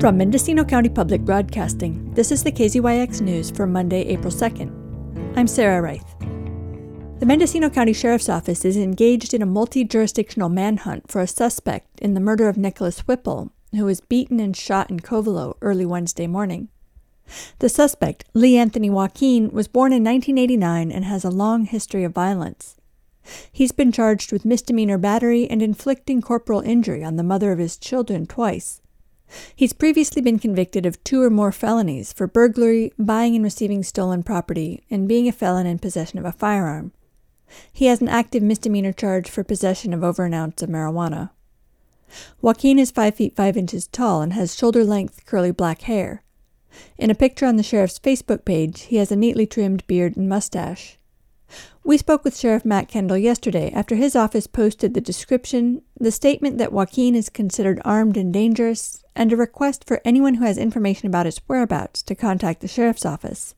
[0.00, 5.36] From Mendocino County Public Broadcasting, this is the KZYX News for Monday, April 2nd.
[5.36, 6.18] I'm Sarah Reith.
[7.20, 12.00] The Mendocino County Sheriff's Office is engaged in a multi jurisdictional manhunt for a suspect
[12.00, 16.26] in the murder of Nicholas Whipple, who was beaten and shot in Covelo early Wednesday
[16.26, 16.70] morning.
[17.58, 22.14] The suspect, Lee Anthony Joaquin, was born in 1989 and has a long history of
[22.14, 22.78] violence.
[23.52, 27.76] He's been charged with misdemeanor battery and inflicting corporal injury on the mother of his
[27.76, 28.79] children twice.
[29.54, 34.22] He's previously been convicted of two or more felonies for burglary, buying and receiving stolen
[34.22, 36.92] property, and being a felon in possession of a firearm.
[37.72, 41.30] He has an active misdemeanor charge for possession of over an ounce of marijuana.
[42.40, 46.22] Joaquin is 5 feet 5 inches tall and has shoulder length curly black hair.
[46.96, 50.28] In a picture on the sheriff's Facebook page, he has a neatly trimmed beard and
[50.28, 50.99] mustache.
[51.84, 56.58] We spoke with Sheriff Matt Kendall yesterday after his office posted the description, the statement
[56.58, 61.08] that Joaquin is considered armed and dangerous, and a request for anyone who has information
[61.08, 63.54] about his whereabouts to contact the sheriff's office.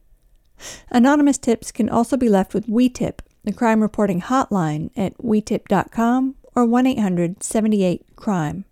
[0.91, 6.65] Anonymous tips can also be left with WeTip, the crime reporting hotline at wetip.com or
[6.65, 8.65] 1 800 78 crime.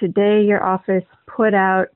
[0.00, 1.88] Today, your office put out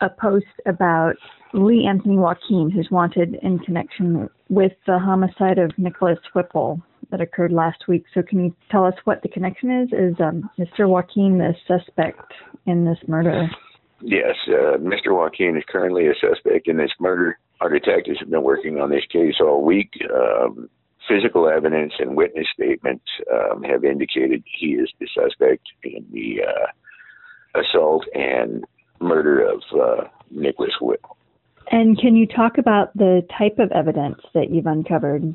[0.00, 1.16] a post about
[1.52, 6.80] Lee Anthony Joaquin, who's wanted in connection with the homicide of Nicholas Whipple
[7.10, 8.04] that occurred last week.
[8.14, 9.88] So, can you tell us what the connection is?
[9.92, 10.88] Is um, Mr.
[10.88, 12.32] Joaquin the suspect
[12.66, 13.48] in this murder?
[14.02, 15.14] Yes, uh, Mr.
[15.14, 17.38] Joaquin is currently a suspect in this murder.
[17.60, 19.90] Our detectives have been working on this case all week.
[20.12, 20.68] Um,
[21.08, 27.60] physical evidence and witness statements um, have indicated he is the suspect in the uh,
[27.60, 28.64] assault and
[29.00, 31.15] murder of uh, Nicholas Whipple.
[31.70, 35.34] And can you talk about the type of evidence that you've uncovered?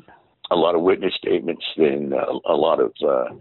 [0.50, 3.34] A lot of witness statements and uh, a lot of uh,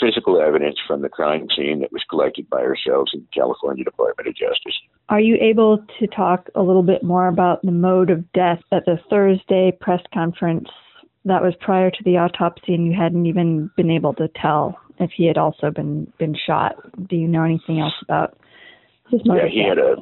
[0.00, 4.28] physical evidence from the crime scene that was collected by ourselves in the California Department
[4.28, 4.74] of Justice.
[5.08, 8.84] Are you able to talk a little bit more about the mode of death at
[8.84, 10.68] the Thursday press conference
[11.24, 15.10] that was prior to the autopsy and you hadn't even been able to tell if
[15.16, 16.74] he had also been been shot?
[17.08, 18.36] Do you know anything else about
[19.10, 19.96] his mode Yeah, he had a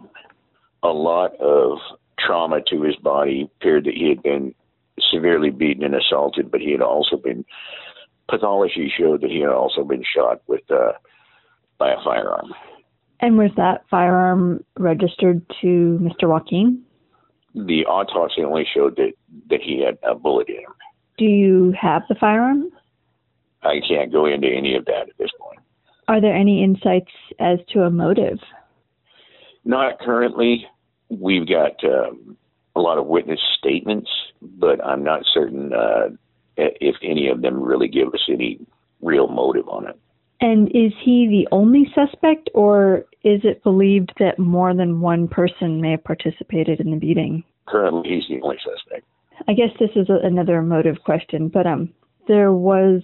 [0.82, 1.78] a lot of
[2.26, 3.50] trauma to his body.
[3.56, 4.54] Appeared that he had been
[5.12, 7.44] severely beaten and assaulted, but he had also been
[8.28, 10.92] pathology showed that he had also been shot with uh,
[11.78, 12.52] by a firearm.
[13.20, 16.28] And was that firearm registered to Mr.
[16.28, 16.82] Joaquin?
[17.54, 19.12] The autopsy only showed that
[19.50, 20.74] that he had a bullet in him.
[21.18, 22.70] Do you have the firearm?
[23.62, 25.60] I can't go into any of that at this point.
[26.08, 28.38] Are there any insights as to a motive?
[29.64, 30.66] Not currently.
[31.20, 32.36] We've got um,
[32.74, 36.10] a lot of witness statements, but I'm not certain uh,
[36.56, 38.60] if any of them really give us any
[39.00, 39.98] real motive on it.
[40.40, 45.80] And is he the only suspect, or is it believed that more than one person
[45.80, 47.44] may have participated in the beating?
[47.68, 49.06] Currently, he's the only suspect.
[49.46, 51.92] I guess this is a, another motive question, but um,
[52.26, 53.02] there was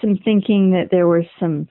[0.00, 1.68] some thinking that there were some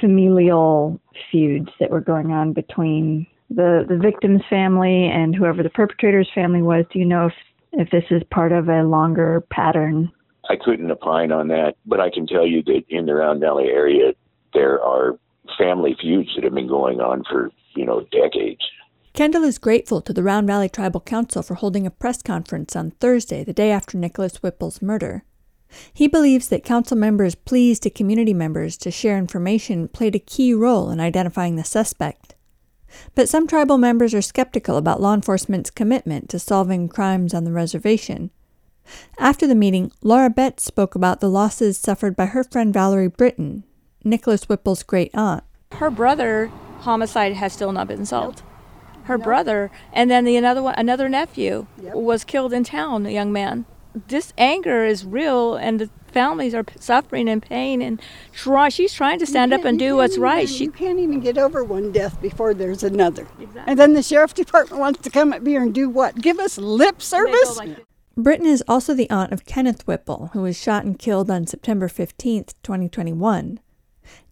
[0.00, 1.00] familial
[1.30, 6.62] feuds that were going on between the the victim's family and whoever the perpetrator's family
[6.62, 6.84] was.
[6.92, 7.34] Do you know if
[7.72, 10.10] if this is part of a longer pattern?
[10.48, 13.66] I couldn't opine on that, but I can tell you that in the Round Valley
[13.66, 14.12] area,
[14.54, 15.18] there are
[15.58, 18.62] family feuds that have been going on for you know decades.
[19.12, 22.90] Kendall is grateful to the Round Valley Tribal Council for holding a press conference on
[22.90, 25.24] Thursday, the day after Nicholas Whipple's murder.
[25.92, 30.54] He believes that council members' pleas to community members to share information played a key
[30.54, 32.35] role in identifying the suspect.
[33.14, 37.52] But some tribal members are skeptical about law enforcement's commitment to solving crimes on the
[37.52, 38.30] reservation.
[39.18, 43.64] After the meeting, Laura Betts spoke about the losses suffered by her friend Valerie Britton,
[44.04, 45.42] Nicholas Whipple's great aunt.
[45.72, 48.42] Her brother homicide has still not been solved.
[49.04, 53.06] Her brother, and then the another one, another nephew was killed in town.
[53.06, 53.64] A young man.
[54.08, 57.82] This anger is real, and the families are suffering and pain.
[57.82, 58.00] And
[58.32, 60.48] try, she's trying to stand up and do what's right.
[60.48, 63.28] She you can't even get over one death before there's another.
[63.66, 66.22] And then the sheriff department wants to come up here and do what?
[66.22, 67.60] Give us lip service?
[68.16, 71.86] Britton is also the aunt of Kenneth Whipple, who was shot and killed on September
[71.86, 73.60] 15, 2021.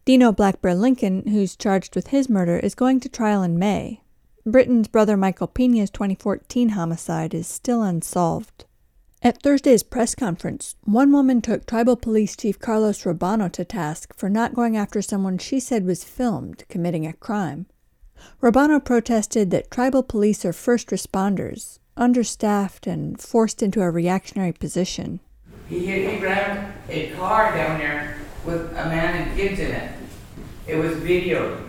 [0.06, 4.00] Dino Black Bear Lincoln, who's charged with his murder, is going to trial in May.
[4.46, 8.64] Britton's brother Michael Pena's 2014 homicide is still unsolved.
[9.26, 14.28] At Thursday's press conference, one woman took Tribal Police Chief Carlos Robano to task for
[14.28, 17.64] not going after someone she said was filmed committing a crime.
[18.42, 25.20] Robano protested that tribal police are first responders, understaffed, and forced into a reactionary position.
[25.70, 29.90] He hit, he grabbed a car down there with a man and kids in it.
[30.66, 31.66] It was videoed,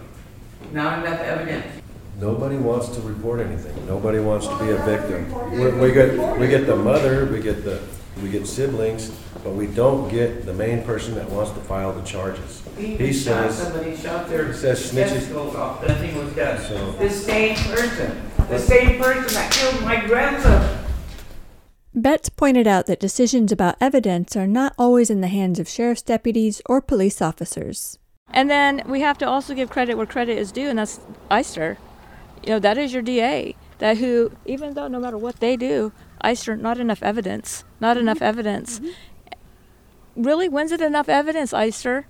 [0.73, 1.74] not enough evidence.
[2.19, 3.85] Nobody wants to report anything.
[3.87, 5.51] Nobody wants to be a victim.
[5.51, 7.81] We, we get we get the mother, we get the
[8.21, 9.09] we get siblings,
[9.43, 12.63] but we don't get the main person that wants to file the charges.
[12.77, 16.61] He, He says somebody, shot their he says snitches- testicles off, nothing was done.
[16.61, 20.79] So- The same person, the same person that killed my grandson.
[21.93, 26.01] Betts pointed out that decisions about evidence are not always in the hands of sheriff's
[26.01, 27.99] deputies or police officers.
[28.33, 31.77] And then we have to also give credit where credit is due, and that's Eyster.
[32.43, 33.55] You know, that is your DA.
[33.79, 35.91] That who, even though no matter what they do,
[36.23, 37.63] Eyster, not enough evidence.
[37.79, 38.25] Not enough mm-hmm.
[38.25, 38.79] evidence.
[38.79, 40.23] Mm-hmm.
[40.23, 42.05] Really, when's it enough evidence, Eyster?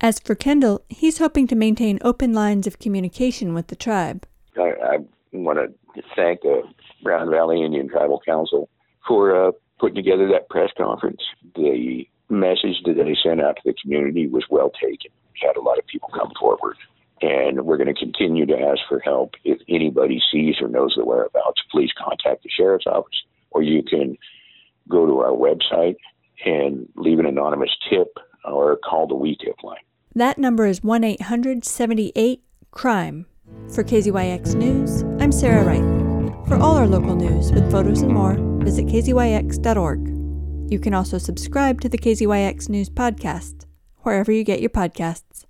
[0.00, 4.26] As for Kendall, he's hoping to maintain open lines of communication with the tribe.
[4.56, 4.96] I, I
[5.32, 6.62] want to thank the
[7.04, 8.70] Round Valley Indian Tribal Council
[9.06, 11.20] for uh, putting together that press conference.
[11.54, 15.10] The message that they sent out to the community was well taken.
[15.34, 16.76] We had a lot of people come forward,
[17.20, 19.34] and we're going to continue to ask for help.
[19.44, 24.16] If anybody sees or knows the whereabouts, please contact the sheriff's office, or you can
[24.88, 25.96] go to our website
[26.44, 29.78] and leave an anonymous tip or call the We Tip line.
[30.14, 33.26] That number is 1 800 78 CRIME.
[33.72, 36.48] For KZYX News, I'm Sarah Reith.
[36.48, 38.34] For all our local news with photos and more,
[38.64, 40.08] visit kzyx.org.
[40.70, 43.66] You can also subscribe to the KZYX News podcast,
[43.98, 45.46] wherever you get your podcasts.